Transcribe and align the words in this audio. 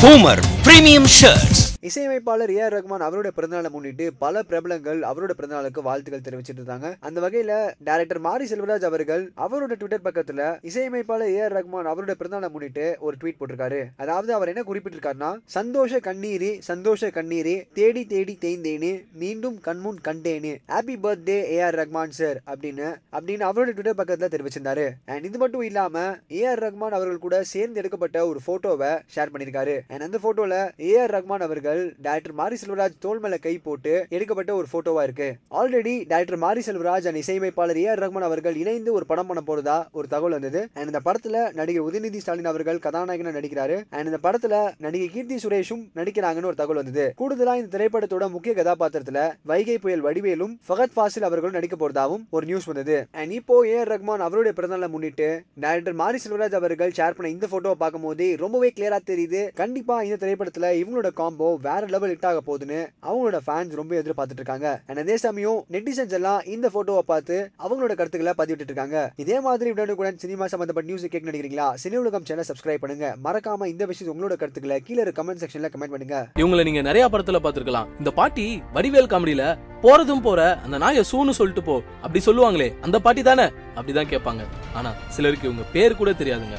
Boomer 0.00 0.40
Premium 0.62 1.06
Shirts. 1.06 1.67
இசையமைப்பாளர் 1.82 2.50
ஏ 2.54 2.60
R 2.66 2.74
Rahman 2.74 3.04
அவருடைய 3.06 3.32
பிறந்தநாளை 3.34 3.68
முன்னிட்டு 3.74 4.04
பல 4.22 4.40
பிரபலங்கள் 4.50 5.00
அவரோட 5.08 5.32
பிறந்தநாளுக்கு 5.38 5.80
வாழ்த்துக்கள் 5.88 6.24
தெரிவிச்சிட்டு 6.26 6.60
இருந்தாங்க 6.60 6.88
அந்த 7.06 7.18
வகையில 7.24 7.52
டைரக்டர் 7.88 8.20
மாரி 8.24 8.46
செல்வராஜ் 8.52 8.86
அவர்கள் 8.88 9.22
அவரோட 9.44 9.72
ட்விட்டர் 9.80 10.04
பக்கத்துல 10.06 10.46
இசையமைப்பாளர் 10.68 11.30
ஏ 11.34 11.36
ஆர் 11.44 11.54
ரஹ்மான் 11.58 11.90
அவரோட 11.90 12.14
பிறந்தநாளை 12.20 12.48
முன்னிட்டு 12.54 12.86
ஒரு 13.06 13.14
ட்வீட் 13.20 13.38
போட்டிருக்காரு. 13.40 13.80
அதாவது 14.02 14.32
அவர் 14.38 14.50
என்ன 14.52 14.64
குறிப்பிட்டிருக்காருன்னா 14.70 15.30
சந்தோஷ 15.56 16.00
கண்ணீரே 16.08 16.50
சந்தோஷ 16.70 17.10
கண்ணீரே 17.18 17.54
தேடி 17.78 18.02
தேடி 18.14 18.34
தேய்ந்தேனே 18.44 18.92
மீண்டும் 19.22 19.56
கண்முன் 19.68 20.00
கண்டேனே 20.08 20.52
happy 20.74 20.96
birthday 21.06 21.38
A 21.54 21.60
R 21.68 21.78
Rahman 21.82 22.16
sir 22.18 22.40
அப்படின்னு 22.50 22.88
அப்படின்னு 23.16 23.46
அவரோட 23.50 23.68
ட்விட்டர் 23.78 24.00
பக்கத்துல 24.02 24.32
தெரிவிச்சிருந்தாரு. 24.34 24.88
அண்ட் 25.12 25.30
இது 25.30 25.42
மட்டும் 25.44 25.66
இல்லாம 25.70 26.04
ஏ 26.40 26.42
ஆர் 26.52 26.64
ரஹ்மான் 26.66 26.98
அவர்கள் 26.98 27.24
கூட 27.28 27.38
சேர்ந்து 27.54 27.80
எடுக்கப்பட்ட 27.82 28.26
ஒரு 28.32 28.42
போட்டோவை 28.48 28.92
ஷேர் 29.16 29.32
பண்ணியிருக்காரு 29.32 29.78
அண்ட் 29.92 30.08
அந்த 30.08 30.20
போட்டோல 30.26 30.60
ஏ 30.90 30.92
ஆர் 31.04 31.16
ரஹ்மான் 31.18 31.46
அவர்கள் 31.48 31.66
டைரக்டர் 32.02 32.36
மாரி 32.40 32.56
செல்வராஜ் 32.62 32.98
தோல் 33.00 33.18
மேல 33.18 33.36
கை 33.36 33.58
போட்டு 33.58 34.06
எடுக்கப்பட்ட 34.08 34.54
ஒரு 34.54 34.66
போட்டோவா 34.72 35.02
இருக்கு. 35.02 35.28
ஆல்ரெடி 35.60 35.94
டேரக்டர் 36.12 36.36
மாரி 36.36 36.62
செல்வராஜ் 36.66 37.06
அண்ட் 37.10 37.20
இசையமைப்பாளர் 37.22 37.76
ஏ 37.76 37.86
ஆர் 37.86 38.02
ரஹ்மான் 38.04 38.28
அவர்கள் 38.28 38.56
இணைந்து 38.56 38.92
ஒரு 38.92 39.06
படம் 39.06 39.26
பண்ண 39.26 39.42
போறதா 39.46 39.78
ஒரு 39.92 40.08
தகவல் 40.08 40.30
வந்தது. 40.30 40.68
அண்ட் 40.74 40.90
இந்த 40.90 41.00
படத்துல 41.08 41.52
நடிகர் 41.52 41.86
உதயநிதி 41.88 42.16
ஸ்டாலின் 42.16 42.44
அவர்கள் 42.44 42.82
கதாநாயகனா 42.86 43.32
நடிக்கிறாரு. 43.38 43.76
அண்ட் 43.90 44.08
இந்த 44.10 44.20
படத்துல 44.26 44.72
நடிகை 44.78 45.08
கீர்த்தி 45.08 45.36
சுரேஷும் 45.44 45.84
நடிக்கிறாங்கன்னு 45.94 46.50
ஒரு 46.50 46.54
தகவல் 46.54 46.82
வந்தது. 46.82 47.06
கூடுதலா 47.20 47.56
இந்த 47.60 47.70
திரைப்படத்தோட 47.76 48.30
முக்கிய 48.30 48.54
கதாபாத்திரத்துல 48.54 49.18
வைகை 49.42 49.78
புயல் 49.78 50.04
வடிவேலும் 50.04 50.54
ஃபகத் 50.68 50.94
ஃபாசில் 50.96 51.28
அவர்களும் 51.30 51.56
நடிக்க 51.58 51.76
போறதாவும் 51.76 52.24
ஒரு 52.30 52.46
நியூஸ் 52.46 52.64
வந்தது. 52.64 53.06
அண்ட் 53.10 53.32
இப்போ 53.32 53.66
ஏ 53.66 53.78
ஆர் 53.78 53.92
ரஹ்மான் 53.94 54.26
அவருடைய 54.28 54.54
பிறந்தநாளை 54.58 54.88
முன்னிட்டு 54.88 55.28
டேரக்டர் 55.60 55.94
மாரி 55.94 56.18
செல்வராஜ் 56.24 56.58
அவர்கள் 56.60 56.94
ஷேர் 56.98 57.16
பண்ண 57.16 57.30
இந்த 57.30 57.46
போட்டோவை 57.50 57.78
பார்க்கும்போது 57.84 58.36
ரொம்பவே 58.38 58.72
கிளியரா 58.76 58.98
தெரியுது. 59.10 59.42
கண்டிப்பா 59.54 60.02
இந்த 60.02 60.16
திரைப்படத்துல 60.26 60.70
இவங்களோட 60.80 61.10
காம்போ 61.20 61.57
வேற 61.66 61.82
லெவல் 61.94 62.12
ஹிட் 62.12 62.26
ஆக 62.30 62.40
போகுதுன்னு 62.48 62.78
அவங்களோட 63.08 63.38
ஃபேன்ஸ் 63.46 63.78
ரொம்ப 63.80 63.94
எதிர்பார்த்துட்டு 64.00 64.42
இருக்காங்க 64.42 64.68
அண்ட் 64.86 65.02
அதே 65.02 65.16
சமயம் 65.16 65.64
நெட்டிசன்ஸ் 65.74 66.14
எல்லாம் 66.18 66.40
இந்த 66.54 66.70
போட்டோவை 66.74 67.04
பார்த்து 67.12 67.36
அவங்களோட 67.64 67.94
கருத்துக்களை 68.00 68.34
பதிவிட்டு 68.40 68.70
இருக்காங்க 68.70 69.12
இதே 69.24 69.40
மாதிரி 69.40 69.70
உடனுக்குடன் 69.76 70.20
சினிமா 70.24 70.46
சம்பந்தப்பட்ட 70.52 70.90
நியூஸ் 70.90 71.06
கேட்க 71.12 71.30
நினைக்கிறீங்களா 71.30 71.68
சினி 71.84 71.98
உலகம் 72.02 72.26
சேனல் 72.30 72.48
சப்ஸ்கிரைப் 72.50 72.82
பண்ணுங்க. 72.84 73.16
மறக்காம 73.24 73.66
இந்த 73.66 73.84
விஷயம் 73.84 74.12
உங்களோட 74.14 74.36
கருத்துக்களை 74.36 74.80
கீழே 74.80 75.06
கமெண்ட் 75.18 75.42
செக்ஷன்ல 75.44 75.70
கமெண்ட் 75.74 75.94
பண்ணுங்க. 75.94 76.18
இவங்களை 76.42 76.64
நீங்க 76.64 76.82
நிறைய 76.82 77.08
படத்துல 77.12 77.40
பாத்துருக்கலாம் 77.44 77.88
இந்த 77.98 78.10
பாட்டி 78.10 78.62
வடிவேல் 78.74 79.12
காமெடியில 79.12 79.44
போறதும் 79.82 80.24
போற 80.28 80.40
அந்த 80.64 80.78
நாய 80.78 81.04
சூன்னு 81.12 81.38
சொல்லிட்டு 81.40 81.62
போ 81.62 81.76
அப்படி 82.02 82.22
சொல்லுவாங்களே 82.26 82.70
அந்த 82.80 82.98
பாட்டி 82.98 83.22
தானே? 83.22 83.46
அப்படிதான் 83.76 84.10
கேட்பாங்க. 84.14 84.42
ஆனா 84.74 84.92
சிலருக்கு 85.08 85.48
இவங்க 85.48 85.64
பேர் 85.72 85.96
கூட 85.96 86.10
தெரியாதுங்க. 86.10 86.58